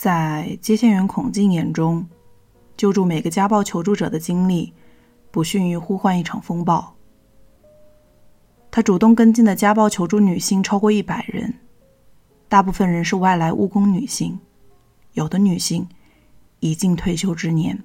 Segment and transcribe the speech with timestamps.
[0.00, 2.08] 在接线员孔静眼中，
[2.74, 4.72] 救助每个家暴求助者的经历，
[5.30, 6.96] 不逊于呼唤一场风暴。
[8.70, 11.52] 他主动跟进的家暴求助女性超过一百人，
[12.48, 14.40] 大部分人是外来务工女性，
[15.12, 15.86] 有的女性
[16.60, 17.78] 已近退休之年。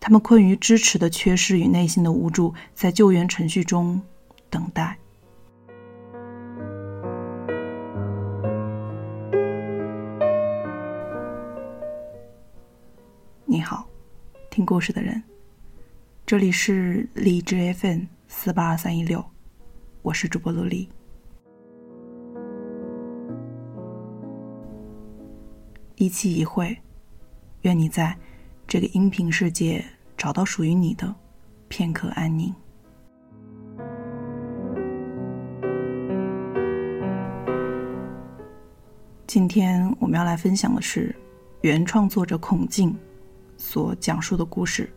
[0.00, 4.02] 他们困于支持的缺失与内心的无助，在救援程序中
[4.50, 4.98] 等待。
[13.52, 13.84] 你好，
[14.48, 15.20] 听故事的人，
[16.24, 19.24] 这里是荔枝 FM 四八二三一六，
[20.02, 20.88] 我是主播陆离。
[25.96, 26.78] 一期一会，
[27.62, 28.16] 愿你在。
[28.68, 29.84] 这个音频世界，
[30.16, 31.12] 找到属于你的
[31.66, 32.54] 片刻安宁。
[39.26, 41.12] 今天我们要来分享的是
[41.62, 42.96] 原创作者孔静
[43.60, 44.90] 所讲述的故事：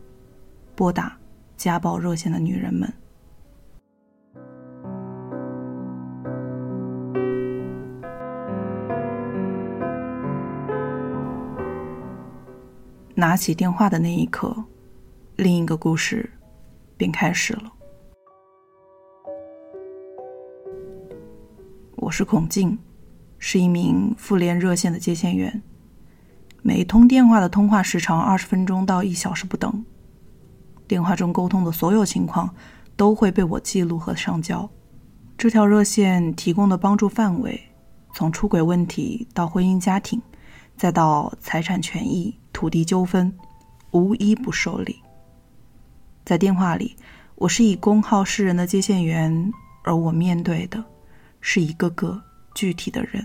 [0.74, 1.14] 拨打
[1.54, 2.90] 家暴热线的女人们。
[13.14, 14.56] 拿起电话的那一刻，
[15.36, 16.28] 另一个故事
[16.96, 17.70] 便开始了。
[21.96, 22.78] 我是孔静，
[23.38, 25.62] 是一名妇联热线的接线员。
[26.66, 29.84] 每通电话的通话时长二十分钟到一小时不等，
[30.88, 32.54] 电话中沟通的所有情况
[32.96, 34.66] 都会被我记录和上交。
[35.36, 37.60] 这条热线提供的帮助范围，
[38.14, 40.22] 从出轨问题到婚姻家庭，
[40.74, 42.34] 再到财产权益。
[42.50, 43.36] 土地纠纷，
[43.90, 45.02] 无一不受理。
[46.24, 46.96] 在电话里，
[47.34, 50.82] 我是以公号示人的接线员，而我面对的
[51.42, 52.22] 是一个个
[52.54, 53.22] 具体的人。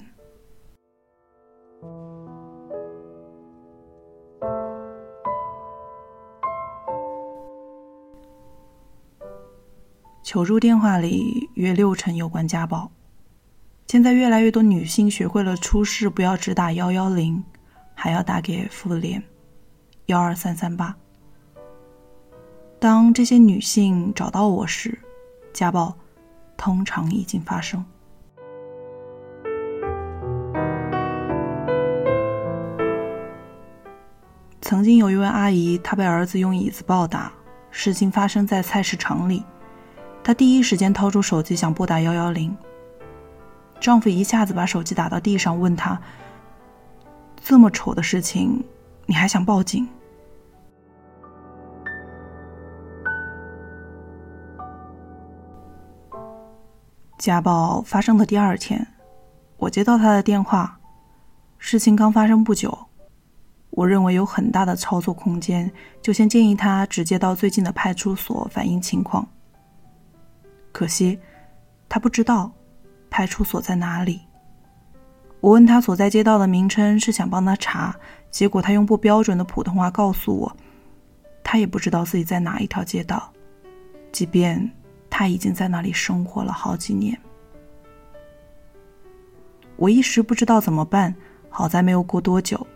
[10.30, 12.92] 求助电话里约六成有关家暴。
[13.88, 17.44] 现在越来越多女性学会了出事不要只打幺幺零。
[17.96, 19.24] 还要打给妇联
[20.06, 20.96] 幺二三三八。
[22.80, 25.00] 当这些女性找到我时，
[25.52, 25.98] 家暴
[26.56, 27.84] 通常已经发生。
[34.62, 37.34] 曾经有一位阿姨，她被儿子用椅子暴打，
[37.72, 39.44] 事情发生在菜市场里。
[40.30, 42.56] 她第一时间掏出手机想拨打幺幺零，
[43.80, 46.00] 丈夫一下子把手机打到地上，问她。
[47.42, 48.64] 这么丑的事情，
[49.08, 49.90] 你还想报警？
[57.18, 58.86] 家暴发生的第二天，
[59.58, 60.80] 我接到他的电话，
[61.58, 62.78] 事情刚发生不久，
[63.72, 65.72] 我认为有很大的操作空间，
[66.04, 69.28] 就先建议他直接到最近的派出所反映情况。
[70.72, 71.20] 可惜，
[71.88, 72.52] 他不知道
[73.10, 74.22] 派出所在哪里。
[75.42, 77.96] 我问他所在街道的名称，是想帮他查，
[78.30, 80.58] 结果他用不标准的普通话告诉我，
[81.44, 83.32] 他也不知道自己在哪一条街道，
[84.12, 84.70] 即便
[85.10, 87.18] 他已经在那里生活了好几年。
[89.78, 91.16] 我一时不知道怎么办，
[91.50, 92.68] 好在没有过多久，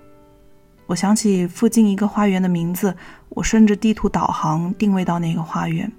[0.86, 2.96] 我想起附近一个花园的名字，
[3.28, 5.92] 我顺着地图导航定位到那个花园，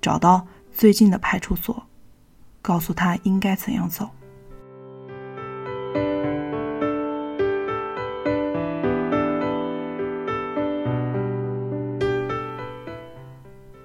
[0.00, 1.86] 找到最近的派出所，
[2.60, 4.08] 告诉他应该怎样走。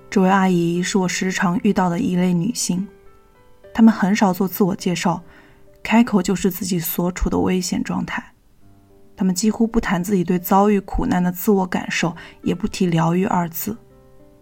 [0.10, 2.88] 这位阿姨是我时常遇到的一类女性，
[3.72, 5.22] 她们很少做自我介绍，
[5.84, 8.24] 开口就是自己所处的危险状态。
[9.16, 13.78] 她们几乎不谈自己对遭遇苦难的自我感受，也不提疗愈二字，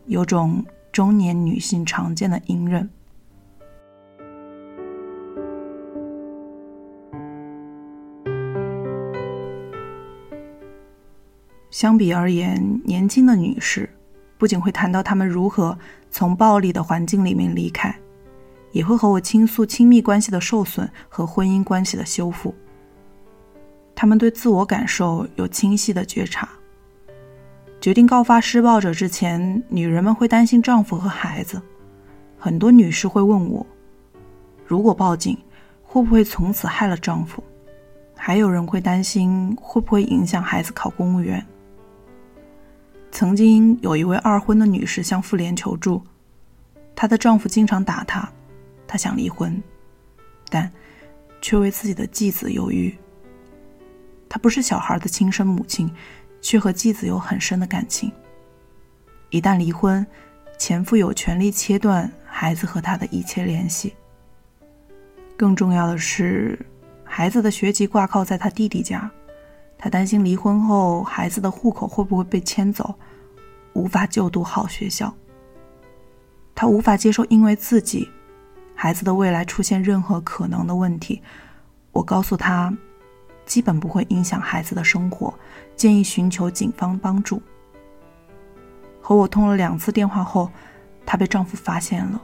[0.06, 0.64] 有种
[0.96, 2.90] 中年女性常见的隐忍。
[11.70, 13.90] 相比而言，年轻的女士。
[14.38, 15.78] 不仅会谈到他们如何
[16.10, 17.94] 从暴力的环境里面离开，
[18.72, 22.56] 也会和我倾诉亲密关系的受损和婚姻关系的修复。
[23.94, 26.48] 他们对自我感受有清晰的觉察。
[27.86, 31.62] 决定告发施暴者之前，女人们会担心丈夫和孩子。
[32.36, 33.64] 很多女士会问我，
[34.66, 35.38] 如果报警，
[35.84, 37.44] 会不会从此害了丈夫？
[38.16, 41.46] 还有人会担心会不会影响孩子考公务员。
[43.12, 46.02] 曾经有一位二婚的女士向妇联求助，
[46.96, 48.28] 她的丈夫经常打她，
[48.88, 49.62] 她想离婚，
[50.50, 50.72] 但
[51.40, 52.98] 却为自己的继子犹豫。
[54.28, 55.88] 她不是小孩的亲生母亲，
[56.46, 58.12] 却和继子有很深的感情。
[59.32, 60.06] 一旦离婚，
[60.60, 63.96] 前夫有权利切断孩子和他的一切联系。
[65.36, 66.64] 更重要的是，
[67.04, 69.10] 孩子的学籍挂靠在他弟弟家，
[69.76, 72.94] 他担心离婚后孩子的户口会不会被迁走，
[73.74, 75.12] 无法就读好学校。
[76.54, 78.08] 他无法接受因为自己
[78.76, 81.24] 孩子的未来出现任何可能的问题。
[81.92, 82.72] 我告诉他，
[83.46, 85.34] 基本不会影响孩子的生活，
[85.76, 87.42] 建议寻求警方帮助。
[89.02, 90.52] 和我通了两次电话后，
[91.06, 92.22] 她被丈夫发现了。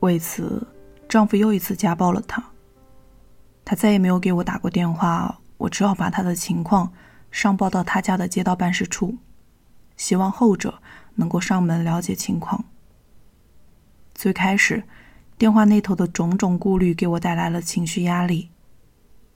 [0.00, 0.66] 为此，
[1.06, 2.42] 丈夫又一次家暴了她。
[3.64, 6.90] 她再也没有给我打过电话，我只好把她的情况
[7.30, 9.18] 上报到他家的街道办事处，
[9.96, 10.80] 希望后者
[11.14, 12.64] 能够上门了解情况。
[14.14, 14.84] 最开始，
[15.36, 18.50] 电话那头的种种顾虑给我带来了情绪压力。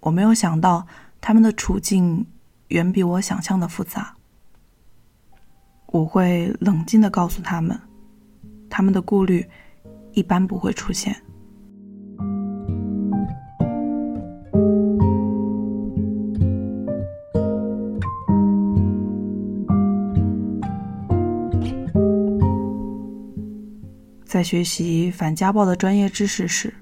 [0.00, 0.86] 我没有想到
[1.20, 2.26] 他们的处境
[2.68, 4.16] 远比我想象的复杂。
[5.86, 7.80] 我会冷静的告诉他们，
[8.68, 9.48] 他们的顾虑。
[10.14, 11.22] 一般不会出现。
[24.42, 26.74] 在学习反家暴的专业知识时，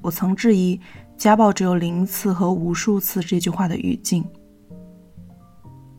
[0.00, 0.80] 我曾质疑
[1.18, 4.24] “家暴只有零次和无数次”这句话的语境。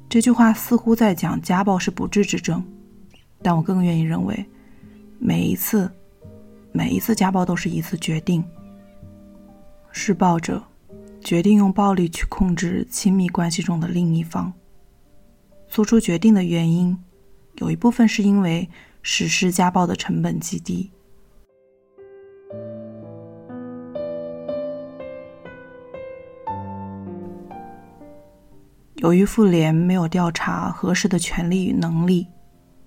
[0.08, 2.64] 这句话似乎在讲家暴是不治之症，
[3.42, 4.46] 但我更愿意认为，
[5.20, 5.92] 每一次。
[6.72, 8.42] 每一次家暴都是一次决定，
[9.92, 10.64] 施暴者
[11.20, 14.54] 决定用暴力去控制亲密关系中的另一方。
[15.68, 16.98] 做出决定的原因，
[17.56, 18.70] 有一部分是因为
[19.10, 20.92] 实施家暴的成本极低。
[28.96, 32.28] 由于妇联没有调查合适的权利与能力，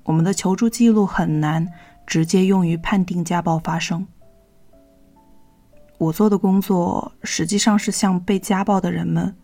[0.03, 1.67] 我们的求助记录很难。
[2.07, 4.05] 直接用于判定家暴发生。
[5.97, 9.37] 我做的工作实际上是向被家暴的人们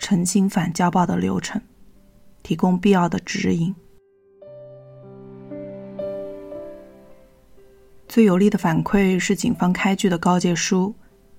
[0.00, 1.62] 澄清反家暴的流程，
[2.42, 3.72] 提供必要的指引。
[8.08, 10.94] 最有力的反馈是警方开具的告诫书，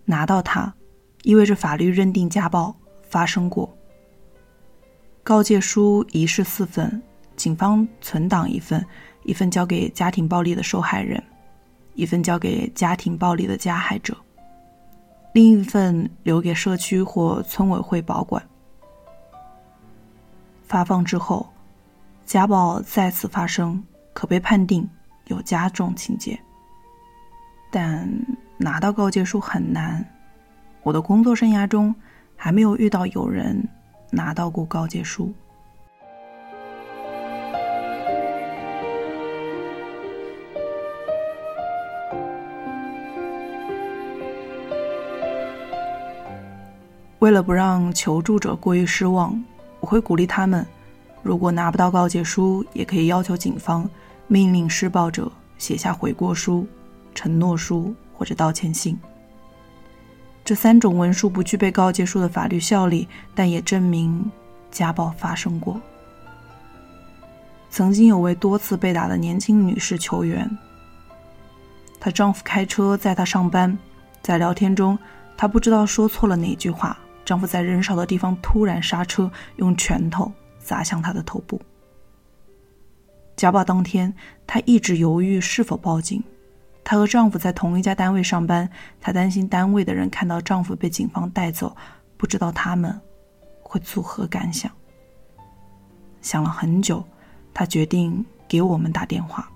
[0.05, 0.73] 拿到它
[1.23, 2.75] 意味着法律认定家暴
[3.09, 3.75] 发生过。
[5.23, 7.01] 告诫书一式四份，
[7.35, 8.85] 警方存档一份。
[9.23, 11.21] 一份交给家庭暴力的受害人，
[11.93, 14.17] 一份交给家庭暴力的加害者，
[15.33, 18.41] 另一份留给社区或村委会保管。
[20.63, 21.47] 发放之后，
[22.25, 23.83] 家暴再次发生，
[24.13, 24.89] 可被判定
[25.25, 26.39] 有加重情节。
[27.71, 28.09] 但
[28.57, 30.03] 拿到告诫书很难，
[30.83, 31.93] 我的工作生涯中
[32.35, 33.67] 还没有遇到有人
[34.11, 35.31] 拿到过告诫书。
[47.19, 49.39] 为了不让求助者过于失望，
[49.81, 50.65] 我会鼓励他们：
[51.21, 53.87] 如果拿不到告诫书，也可以要求警方
[54.27, 56.65] 命令施暴者写下悔过书、
[57.13, 58.99] 承诺书或者道歉信。
[60.43, 64.31] 这三种文书不具备告诫书的法律效力，但也证明
[64.71, 65.79] 家暴发生过。
[67.69, 70.49] 曾经有位多次被打的年轻女士求援，
[71.99, 73.77] 她丈夫开车载她上班，
[74.23, 74.97] 在聊天中，
[75.37, 76.97] 她不知道说错了哪句话。
[77.23, 81.61] 丈夫在人少的地方突然刹车，用拳头砸向她的头部。
[83.35, 84.11] 家暴当天，
[84.47, 86.23] 她一直犹豫是否报警。
[86.89, 88.67] 她和丈夫在同一家单位上班，
[88.99, 91.77] 她担心单位的人看到丈夫被警方带走，
[92.17, 92.99] 不知道他们
[93.61, 94.71] 会作何感想。
[96.19, 97.05] 想了很久，
[97.53, 99.47] 她决定给我们打电话。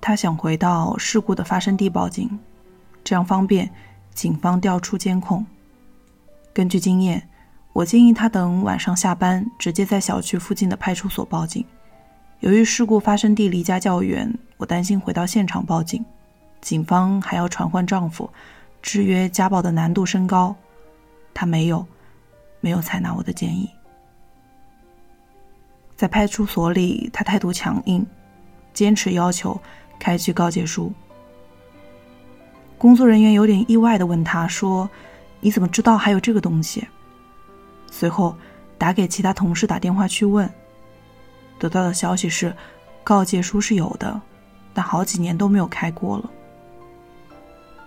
[0.00, 2.40] 他想回到事故的发生地报警，
[3.04, 3.70] 这样方便
[4.12, 5.46] 警方调出监控。
[6.52, 7.28] 根据经验，
[7.72, 11.64] 我建议他等晚上下班，直接在小区附近的派出所报警。
[12.40, 16.04] 由于事故发生地离家较远，我担心回到现场报警，
[16.60, 18.28] 警方还要传唤丈夫，
[18.82, 20.54] 制约家暴的难度升高。
[21.32, 21.86] 他没有，
[22.60, 23.70] 没有采纳我的建议。
[25.96, 28.04] 在派出所里，他态度强硬，
[28.74, 29.60] 坚持要求。
[29.98, 30.92] 开具告诫书。
[32.76, 34.90] 工作人员有点意外的问他说
[35.38, 36.84] ：“你怎么知道还有这个东西？”
[37.92, 38.34] 随后
[38.78, 40.50] 打给其他同事打电话去问，
[41.58, 42.56] 得到的消息是，
[43.04, 44.18] 告诫书是有的，
[44.72, 46.30] 但好几年都没有开过了。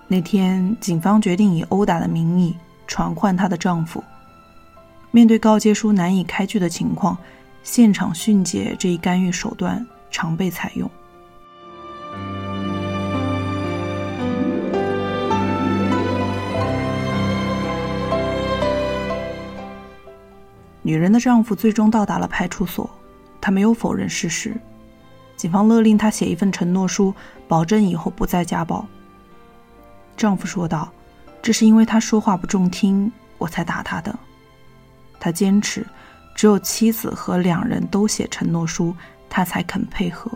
[0.07, 4.01] 那天，警方决定以殴打的名义传唤她的丈夫。
[5.09, 7.17] 面对告诫书难以开具的情况，
[7.63, 10.89] 现场训诫这一干预手段常被采用。
[20.85, 22.87] 女人的丈夫最终到达了派出所，
[23.41, 24.55] 他没有否认事实。
[25.35, 27.11] 警方勒令他写一份承诺书，
[27.47, 28.85] 保证以后不再家暴。
[30.15, 30.91] 丈夫说道
[31.41, 34.15] ：“这是因为他说话不中听，我才打他的。”
[35.19, 35.83] 他坚持，
[36.35, 38.95] 只有妻子和两人都写承诺书，
[39.27, 40.31] 他才肯配合。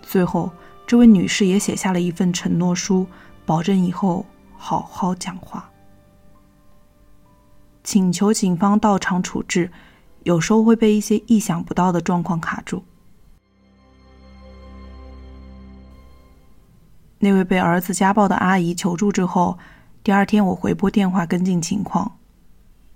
[0.00, 0.50] 最后，
[0.86, 3.06] 这位女士也写下了一份承诺书，
[3.44, 4.24] 保证以后
[4.56, 5.67] 好好讲话。
[7.88, 9.70] 请求警方到场处置，
[10.24, 12.84] 有时候会被一些意想不到的状况卡住。
[17.18, 19.58] 那位被儿子家暴的阿姨求助之后，
[20.02, 22.18] 第二天我回拨电话跟进情况。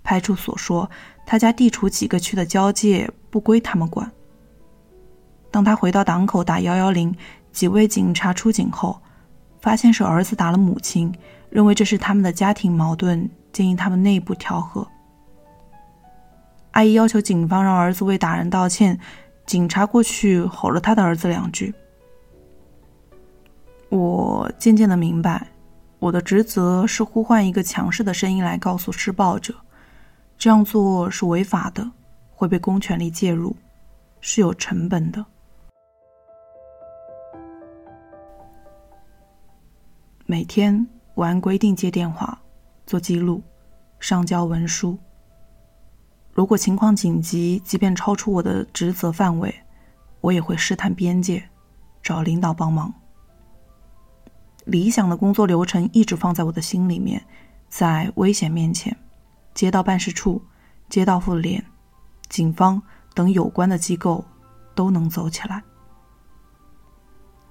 [0.03, 0.87] 派出所说，
[1.25, 4.11] 他家地处几个区的交界，不归他们管。
[5.49, 7.15] 当他回到档口打幺幺零，
[7.51, 9.01] 几位警察出警后，
[9.59, 11.11] 发现是儿子打了母亲，
[11.49, 13.27] 认为这是他们的家庭矛盾。
[13.53, 14.85] 建议他们内部调和。
[16.71, 18.99] 阿姨要求警方让儿子为打人道歉，
[19.45, 21.73] 警察过去吼了他的儿子两句。
[23.89, 25.45] 我渐渐的明白，
[25.99, 29.53] 我的职责是呼唤一个强势的声音来告诉施暴者，
[30.35, 31.87] 这样做是违法的，
[32.31, 33.55] 会被公权力介入，
[34.19, 35.23] 是有成本的。
[40.25, 42.39] 每天我按规定接电话。
[42.85, 43.41] 做记录，
[43.99, 44.97] 上交文书。
[46.33, 49.53] 如果情况紧急，即便超出我的职责范围，
[50.21, 51.47] 我也会试探边界，
[52.01, 52.93] 找领导帮忙。
[54.65, 57.23] 理想的工作流程一直放在我的心里面，
[57.69, 58.97] 在危险面前，
[59.53, 60.41] 街道办事处、
[60.89, 61.63] 街道妇联、
[62.29, 62.81] 警方
[63.13, 64.23] 等有关的机构
[64.73, 65.61] 都能走起来。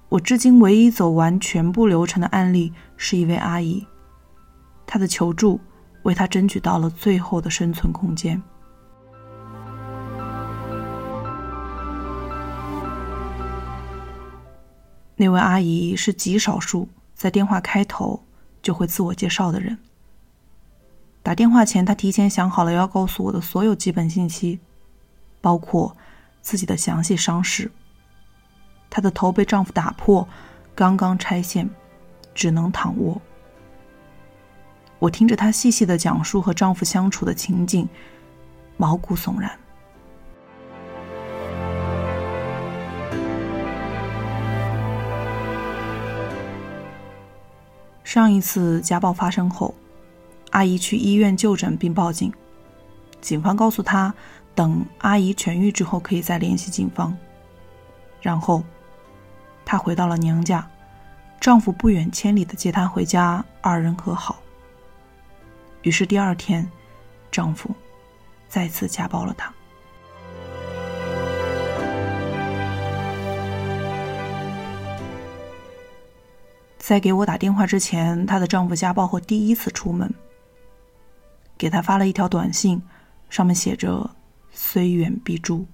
[0.09, 3.87] 我至今唯一走完全部流程的案例，是一位阿姨。
[4.85, 5.59] 他的求助
[6.03, 8.41] 为他争取到了最后的生存空间。
[15.15, 18.23] 那位阿姨是极少数在电话开头
[18.61, 19.77] 就会自我介绍的人。
[21.21, 24.59] 打电话前，她提前想好了要告诉我的所有基本信息，
[25.39, 25.95] 包括
[26.41, 27.71] 自己的详细伤势。
[28.89, 30.27] 她的头被丈夫打破，
[30.75, 31.69] 刚刚拆线，
[32.33, 33.21] 只能躺卧。
[35.03, 37.85] 我听着她细细的讲述和丈夫相处的情景，
[38.77, 39.51] 毛骨悚然。
[48.05, 49.75] 上一次家暴发生后，
[50.51, 52.31] 阿姨去医院就诊并报警，
[53.19, 54.13] 警方告诉她，
[54.55, 57.13] 等阿姨痊愈之后可以再联系警方。
[58.21, 58.63] 然后，
[59.65, 60.65] 她回到了娘家，
[61.41, 64.41] 丈夫不远千里的接她回家，二人和好。
[65.83, 66.69] 于是第二天，
[67.29, 67.69] 丈夫
[68.47, 69.53] 再次家暴了她。
[76.77, 80.13] 在给我打电话之前，她的丈夫家暴后第一次出门，
[81.57, 82.81] 给她发了一条短信，
[83.29, 84.09] 上面写着
[84.51, 85.65] “虽远必诛”。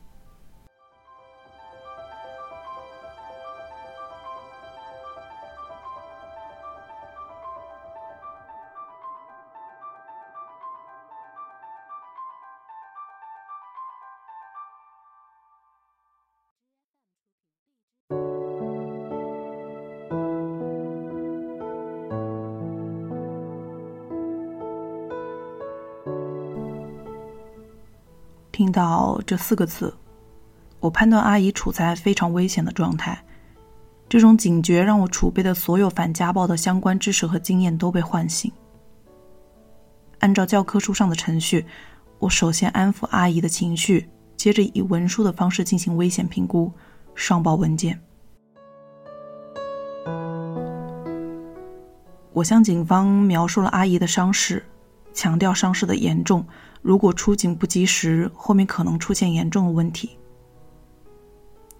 [28.60, 29.96] 听到这四个字，
[30.82, 33.18] 我判断阿姨处在非常危险的状态。
[34.10, 38.52] 这种警觉让我储备的所有反家暴的相关知识和经验都被唤醒。
[40.20, 41.66] 按照教科书上的程序，
[42.18, 46.70] 我首先安抚阿姨的情绪，接着以文书的方式进行危险评估，
[47.16, 47.98] 上报文件。
[52.34, 54.66] 我向警方描述了阿姨的伤势，
[55.14, 56.46] 强调伤势的严重。
[56.82, 60.18] 如果出警不及时，后面可能出现严重的问题。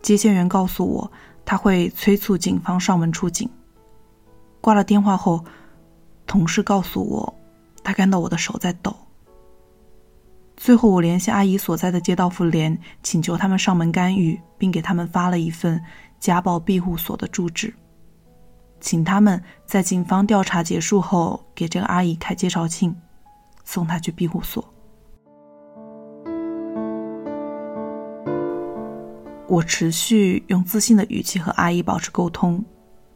[0.02, 1.12] 接线员告诉我，
[1.46, 3.50] 他会催促警方上门出警。
[4.62, 5.44] 挂了电话后，
[6.28, 7.34] 同事告诉我，
[7.84, 8.96] 他看到我的手在抖。
[10.58, 15.82] 最后，我联系阿姨所在的街道妇联，请求他们上门干预，并给他们发了一份
[16.20, 17.74] 家暴庇护所的住址，
[18.82, 22.94] 请他们在警方调查结束后给这个阿姨开介绍信，
[23.70, 24.68] 送他去庇护所。
[29.48, 32.66] 我持续用自信的语气和阿姨保持沟通，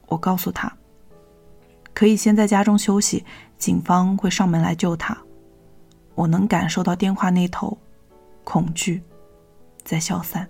[0.06, 0.72] 我告诉她，
[1.92, 3.26] 可以先在家中休息，
[3.58, 5.18] 警方会上门来救她。
[6.14, 7.76] 我能感受到电话那头
[8.44, 9.02] 恐惧
[9.84, 10.48] 在消散。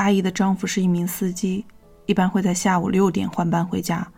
[0.00, 1.66] 阿姨的丈夫是一名司机，
[2.06, 4.10] 一般会在下午六点换班回家，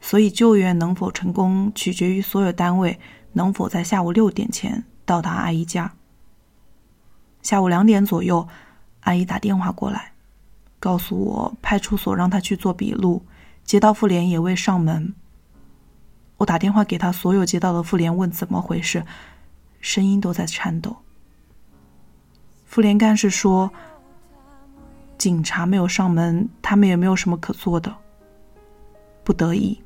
[0.00, 2.98] 所以救援能否成功取决于所有单位
[3.34, 5.92] 能否在下午六点前到达阿姨家。
[7.42, 8.48] 下午两点左右，
[9.00, 10.12] 阿姨打电话过来，
[10.78, 13.22] 告诉我派出所让她去做笔录，
[13.62, 15.14] 街道妇联也未上门。
[16.38, 19.04] 我打电话给她所有街道的妇联问怎么回事，
[19.82, 20.96] 声音都在颤抖。
[22.64, 23.70] 妇联干事说
[25.20, 27.94] ：“警察没有上门，他们也没有什么可做的。”
[29.22, 29.78] 不得已，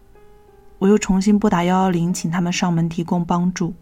[0.79, 3.75] 我又重新拨打幺幺零，请他们上门提供帮助。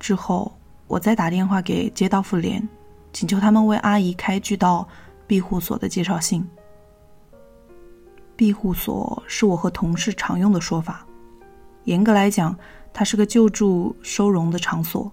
[0.00, 0.52] 之后，
[0.88, 2.68] 我再打电话给街道妇联，
[3.12, 4.84] 请求他们为阿姨开具到
[5.28, 6.44] 庇护所的介绍信。
[8.34, 11.06] 庇护所是我和同事常用的说法，
[11.84, 12.58] 严格来讲，
[12.92, 15.12] 它是个救助收容的场所。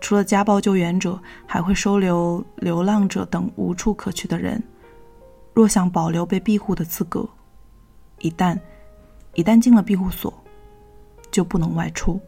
[0.00, 4.62] 除了家暴救援者，还会收留流浪者等无处可去的人。
[5.52, 7.28] 若想保留被庇护的资格，
[8.20, 8.58] 一旦
[9.34, 10.32] 一旦进了庇护所，
[11.30, 12.20] 就不能外出。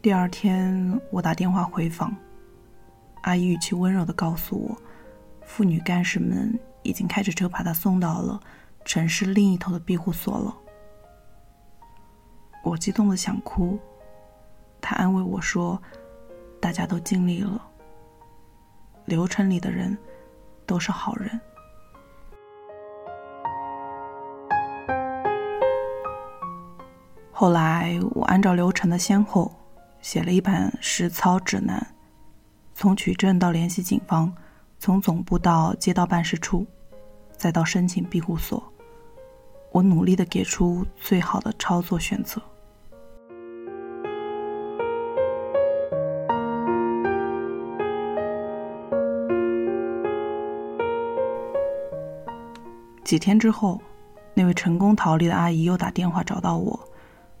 [0.00, 2.14] 第二天，我打电话回访，
[3.22, 4.76] 阿姨语气温柔的告诉我，
[5.48, 8.38] 妇女干事们已经开着车把她送到了
[8.84, 10.54] 城市另一头的庇护所了。
[12.62, 13.78] 我激动的想哭，
[14.78, 15.82] 她安慰我说
[16.60, 17.60] ：“大家都尽力了，
[19.06, 19.96] 流程里的人
[20.66, 21.40] 都是好人。”
[27.32, 29.50] 后来，我按照流程的先后。
[30.00, 31.84] 写了一版实操指南，
[32.72, 34.32] 从取证到联系警方，
[34.80, 36.64] 从总部到街道办事处，
[37.36, 38.62] 再到申请庇护所，
[39.72, 42.40] 我努力的给出最好的操作选择。
[53.02, 53.80] 几天之后，
[54.34, 56.78] 那位成功逃离的阿姨又打电话找到我，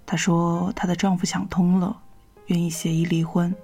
[0.04, 1.96] 她说她的丈夫想通了。
[2.46, 3.54] 愿意协议离婚。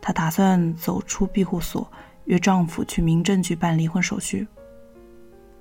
[0.00, 1.88] 她打算走出庇护所，
[2.24, 4.46] 约丈夫去民政局办离婚手续。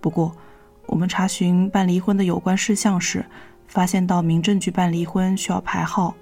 [0.02, 0.36] 不过，
[0.86, 3.26] 我们查询办离婚的有关事项时，
[3.68, 6.14] 发现到民政局办离婚需要排号，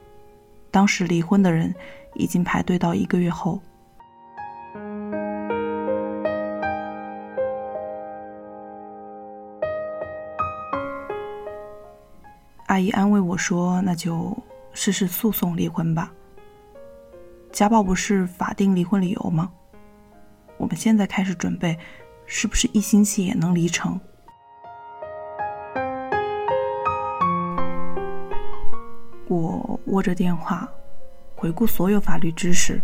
[0.69, 1.73] 当时离婚的人
[2.15, 3.59] 已经排队到一个月后。
[12.67, 14.37] 阿姨安慰我说：“那就……”
[14.73, 16.13] 试试诉讼离婚吧。
[17.51, 19.51] 家暴不是法定离婚理由吗？
[20.61, 21.75] 我们现在开始准备，
[22.27, 23.99] 是不是一星期也能离成？
[29.27, 30.69] 我握着电话，
[31.35, 32.79] 回顾所有法律知识，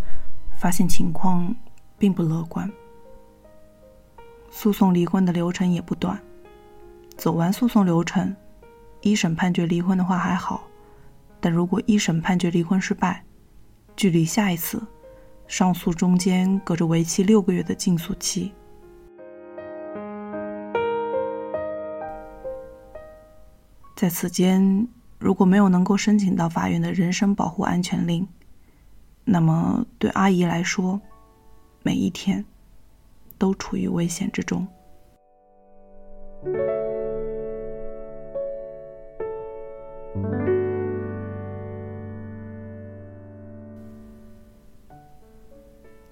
[0.59, 1.55] 发现情况
[1.99, 2.67] 并不乐观。
[4.49, 6.19] 诉讼离婚的流程也不短，
[7.15, 8.35] 走完诉讼流程，
[9.01, 10.63] 一审判决离婚的话还好。
[11.39, 13.23] 但如果一审判决离婚失败，
[13.95, 14.81] 距离下一次
[15.47, 18.53] 上诉中间隔着为期六个月的禁诉期。
[23.95, 28.27] 在此间，如果没有能够申请到法院的人身保护安全令，
[29.23, 31.01] 那么对阿姨来说，
[31.81, 32.45] 每一天
[33.39, 34.67] 都处于危险之中。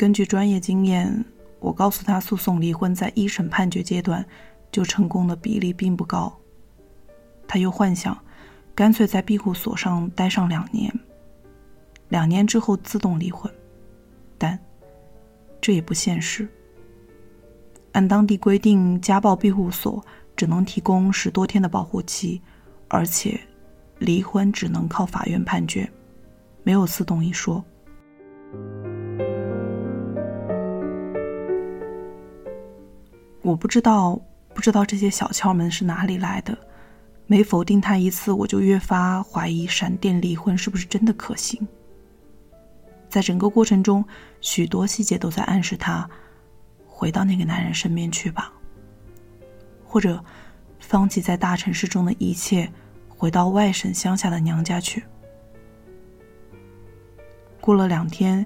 [0.06, 1.26] 根据专业经验，
[1.60, 4.24] 我告诉他，诉讼离婚在一审判决阶段
[4.72, 6.32] 就成功的比例并不高。
[7.48, 8.16] 他又幻想，
[8.76, 10.94] 干脆在庇护所上待上两年，
[12.10, 13.52] 两年之后自动离婚，
[14.38, 14.60] 但
[15.60, 16.48] 这也不现实。
[17.94, 22.40] 按当地规定，家暴庇护所只能提供十多天的保护期，
[22.90, 23.42] 而且
[23.98, 25.92] 离婚只能靠法院判决，
[26.62, 27.66] 没有自动一说。
[33.46, 34.20] 我不知道，
[34.56, 36.58] 不知道这些小窍门是哪里来的。
[37.28, 41.68] 每否定他一次，我就越发怀疑闪电离婚是不是真的可行。
[43.08, 44.04] 在整个过程中，
[44.42, 46.10] 许多细节都在暗示他
[46.88, 48.52] 回到那个男人身边去吧，
[49.86, 50.20] 或者
[50.80, 52.68] 放弃在大城市中的一切，
[53.08, 55.04] 回到外省乡下的娘家去。
[57.62, 58.44] 过了两天，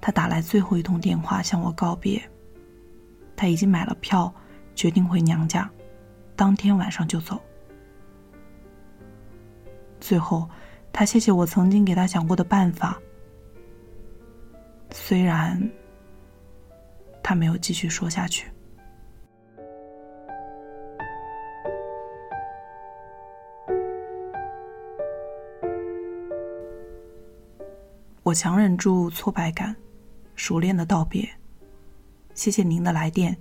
[0.00, 2.22] 他打来最后一通电话向我告别。
[3.40, 4.30] 他已经买了票，
[4.74, 5.66] 决定回娘家，
[6.36, 7.40] 当天晚上就走。
[9.98, 10.46] 最后，
[10.92, 13.00] 他谢谢我曾经给他想过的办法，
[14.90, 15.58] 虽然
[17.22, 18.46] 他没有继续说下去。
[28.22, 29.74] 我强忍住挫败感，
[30.34, 31.26] 熟练的道别。
[32.34, 33.36] 谢谢您的来电，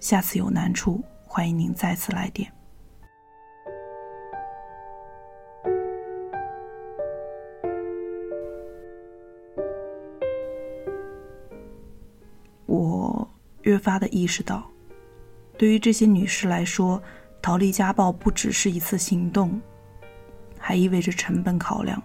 [0.00, 2.52] 下次有难处，欢迎您再次来电。
[12.66, 13.28] 我
[13.62, 14.68] 越发的意识到，
[15.56, 17.00] 对于这些女士来说，
[17.40, 19.60] 逃离家暴不只是一次行动，
[20.58, 22.02] 还意味着成本考量。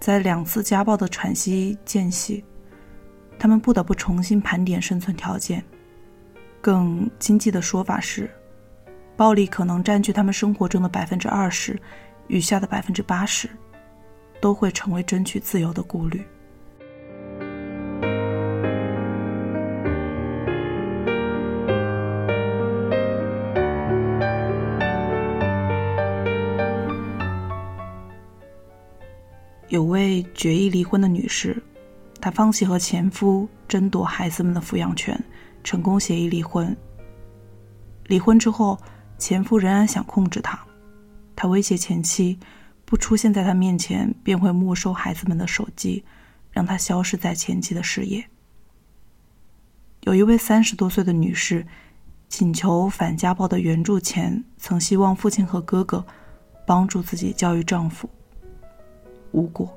[0.00, 2.44] 在两次家暴的喘息间隙。
[3.42, 5.60] 他们不得不重新盘点生存条件。
[6.60, 8.30] 更经济的说法是，
[9.16, 11.76] 暴力可能占据他们生活中的百分之二十，
[12.28, 13.50] 余下的百分之八十，
[14.40, 16.24] 都会成为争取自由的顾虑。
[29.66, 31.60] 有位决意离婚的女士。
[32.22, 35.20] 她放弃和前夫争夺孩子们的抚养权，
[35.64, 36.74] 成功协议离婚。
[38.06, 38.78] 离婚之后，
[39.18, 40.56] 前夫仍然想控制她，
[41.34, 42.38] 他威胁前妻，
[42.84, 46.04] 不出现在他面前便会没收孩子们的手机，
[46.52, 48.24] 让他消失在前妻的视野。
[50.02, 51.66] 有一位三十多岁的女士，
[52.28, 56.06] 请求反家暴的援助前，曾希望父亲和哥哥
[56.64, 58.08] 帮助自己教育丈夫，
[59.32, 59.76] 无果。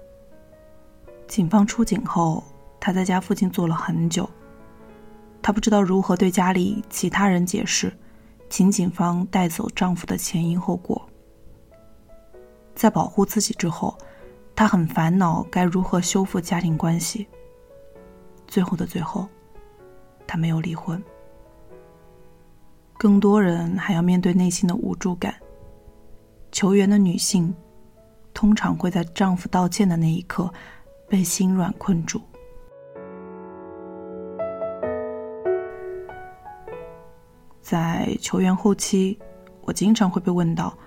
[1.27, 2.43] 警方出警后，
[2.79, 4.29] 她在家附近坐了很久。
[5.41, 7.95] 她不知道如何对家里其他人解释，
[8.49, 11.07] 请警方带走丈夫的前因后果。
[12.73, 13.97] 在保护自己之后，
[14.55, 17.27] 她很烦恼该如何修复家庭关系。
[18.47, 19.27] 最后的最后，
[20.27, 21.01] 她没有离婚。
[22.97, 25.35] 更多人还要面对内心的无助感。
[26.51, 27.53] 求援的女性，
[28.33, 30.51] 通常会在丈夫道歉的那一刻。
[31.15, 32.21] 被心软困住。
[37.61, 39.17] 在求援后期，
[39.61, 40.77] 我经常会被问到：“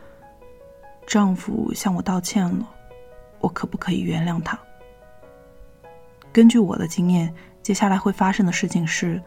[1.09, 2.69] 丈夫向我道歉了，
[3.41, 4.61] 我可不可以原谅他？”
[6.31, 9.19] 根据我的经验，接下来会发生的事情是，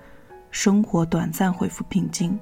[0.51, 2.39] 生活短暂恢复平静，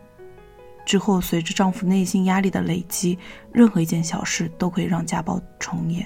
[0.86, 3.17] 之后随着丈夫内心压力的累积，
[3.54, 6.06] 任何一件小事都可以让家暴重演。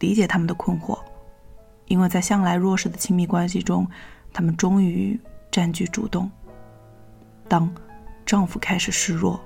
[0.00, 0.98] 理解他们的困惑，
[1.86, 3.86] 因为在向来弱势的亲密关系中，
[4.32, 5.18] 他们终于
[5.50, 6.30] 占据主动。
[7.46, 7.72] 当
[8.24, 9.40] 丈夫开始示弱，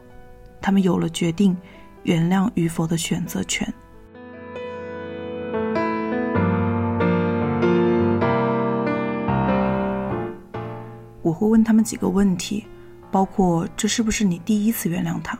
[0.61, 1.57] 他们有了决定
[2.05, 3.73] 原谅与否的选择权。
[11.21, 12.65] 我会问他们几个问题，
[13.11, 15.37] 包括这是不是你第一次原谅他？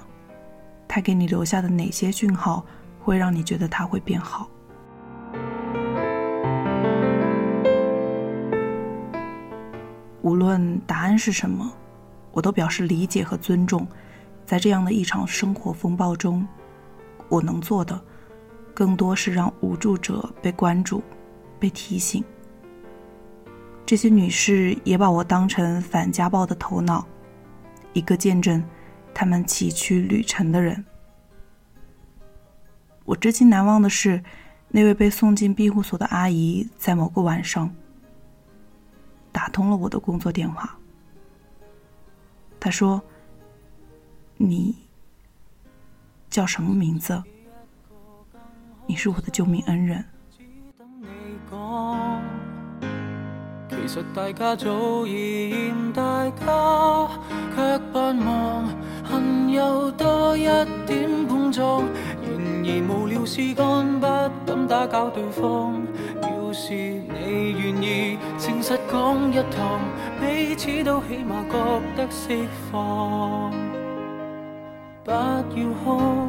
[0.89, 2.65] 他给你留下的哪些讯号
[2.99, 4.49] 会让你觉得他会变好？
[10.25, 11.71] 无论答案是什么，
[12.33, 13.87] 我都表示理解和尊重。
[14.47, 16.49] 在这样的一场生活风暴中，
[17.29, 18.03] 我能做的，
[18.73, 21.03] 更多是让无助者被关注、
[21.61, 22.25] 被提醒。
[23.85, 27.07] 这些女士也把我当成反家暴的头脑，
[27.93, 28.65] 一个见证
[29.13, 30.83] 他们崎岖旅程的人。
[33.05, 34.25] 我至今难忘的是，
[34.69, 37.71] 那位被送进庇护所的阿姨在某个晚上。
[39.35, 40.79] 打通了我的工作电话。
[42.61, 43.03] 他说
[44.39, 44.77] ：“你
[46.31, 47.21] 叫什么名字？
[48.87, 50.05] 你是我的救命恩人。
[53.69, 57.11] 其实大家早已嫌大家，
[57.57, 58.69] 却扮望
[59.05, 60.45] 恨有多一
[60.87, 61.83] 点碰撞。
[62.23, 62.31] 然
[62.65, 64.07] 而无聊事干，不
[64.47, 65.83] 敢打搅对方。
[66.55, 69.81] 是你愿意诚实讲一趟，
[70.21, 73.53] 彼此都起码觉得释放。
[75.05, 76.29] 不要哭。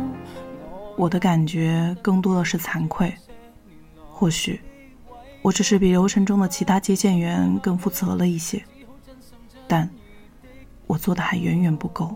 [0.97, 3.13] 我的感觉更多的是惭愧，
[4.09, 4.59] 或许。
[5.43, 8.63] 我只是比流程中的其他接线员更负责了一些，
[9.67, 9.87] 但
[10.87, 12.15] 我做的还远远不够。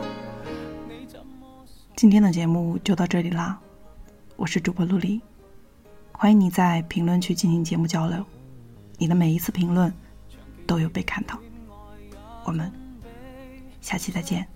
[2.01, 3.59] 今天的节目就到这里啦，
[4.35, 5.21] 我是主播陆离，
[6.11, 8.25] 欢迎你在评论区进行节目交流，
[8.97, 9.93] 你的每一次评论
[10.65, 11.37] 都有被看到。
[12.43, 12.71] 我们
[13.81, 14.47] 下期再见。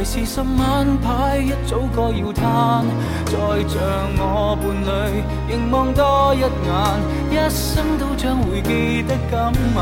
[0.00, 2.86] 明为是十晚牌，一早该要摊。
[3.26, 3.36] 再
[3.68, 3.78] 像
[4.16, 6.48] 我伴侣，凝望多一眼，
[7.30, 9.36] 一生都将会记得今
[9.74, 9.78] 晚。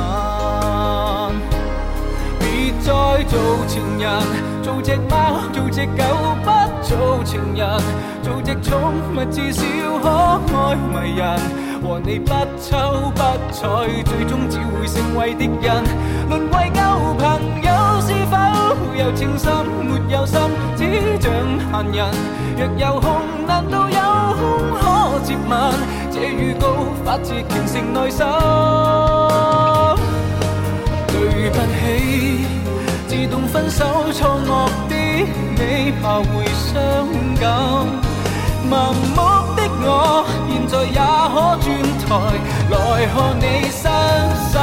[2.41, 2.91] 别再
[3.29, 4.21] 做情人，
[4.61, 6.03] 做只猫，做只狗，
[6.43, 6.51] 不
[6.83, 7.81] 做情人，
[8.21, 9.63] 做只宠物，至少
[10.01, 10.09] 可
[10.59, 11.68] 爱迷人。
[11.83, 13.21] 和你不瞅不
[13.53, 15.85] 睬，最终只会成为敌人。
[16.29, 16.81] 沦为旧
[17.19, 17.23] 朋
[17.63, 18.37] 友，是否
[18.97, 19.53] 有情深
[19.85, 20.39] 没有心，
[20.77, 20.81] 只
[21.21, 21.33] 像
[21.71, 21.99] 闲人。
[22.57, 23.07] 若有空，
[23.47, 23.97] 难道有
[24.35, 24.43] 空
[24.81, 25.51] 可接吻？
[26.11, 26.67] 这预告
[27.05, 28.27] 发自虔诚内心。
[31.07, 32.47] 对不起，
[33.07, 34.49] 自动分手错愕
[34.89, 34.95] 的
[35.57, 36.75] 你，怕会伤
[37.41, 37.47] 感。
[38.71, 39.19] 盲目
[39.57, 41.01] 的我，现在也
[41.33, 41.67] 可转
[42.05, 42.07] 台
[42.71, 42.77] 来
[43.15, 43.83] 看你伤
[44.45, 44.55] 心。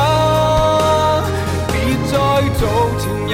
[1.71, 1.73] 别
[2.05, 2.13] 再
[2.59, 2.61] 做
[2.99, 3.33] 情人，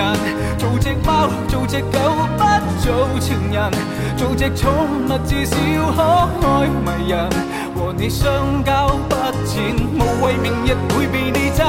[0.58, 2.00] 做只猫，做只狗，
[2.38, 2.42] 不
[2.80, 3.70] 做情人，
[4.16, 4.72] 做只宠
[5.08, 5.56] 物，至少
[5.92, 7.30] 可爱迷人。
[7.76, 11.68] 和你相交不浅，无谓明日会被你争。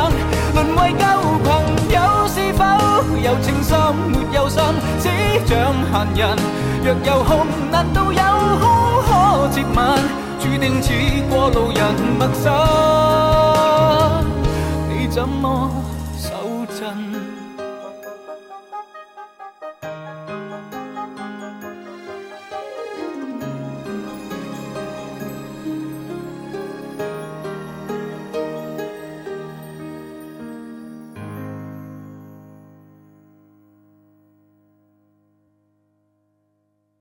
[0.55, 1.05] 沦为旧
[1.43, 1.51] 朋
[1.91, 2.65] 友，是否
[3.21, 3.79] 有情深
[4.11, 4.63] 没有心，
[5.01, 5.09] 只
[5.47, 6.37] 像闲人。
[6.85, 8.23] 若有空，难道有
[8.59, 8.82] 空？
[9.07, 9.79] 可接吻，
[10.41, 10.93] 注定似
[11.31, 11.81] 过路人
[12.19, 12.51] 陌生，
[14.89, 15.71] 你怎么？